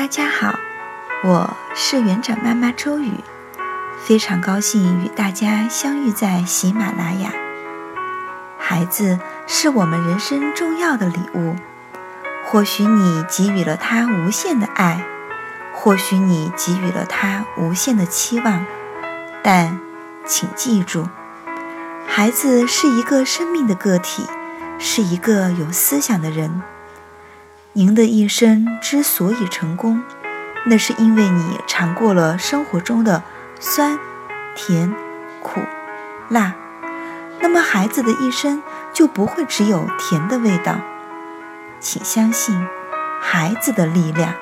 [0.00, 0.58] 大家好，
[1.22, 3.12] 我是园长妈妈周雨，
[4.02, 7.30] 非常高兴与大家相遇在喜马拉雅。
[8.58, 11.54] 孩子是我们人生重要的礼物，
[12.46, 15.04] 或许你给予了他无限的爱，
[15.74, 18.64] 或许你给予了他无限的期望，
[19.42, 19.78] 但
[20.24, 21.10] 请记住，
[22.06, 24.24] 孩子是一个生命的个体，
[24.78, 26.62] 是一个有思想的人。
[27.72, 30.02] 您的一生之所以成功，
[30.66, 33.22] 那是因为你尝过了生活中的
[33.60, 33.96] 酸、
[34.56, 34.92] 甜、
[35.40, 35.60] 苦、
[36.28, 36.54] 辣。
[37.40, 38.60] 那么孩子的一生
[38.92, 40.80] 就不会只有甜的味道。
[41.78, 42.66] 请相信
[43.20, 44.34] 孩子的力量。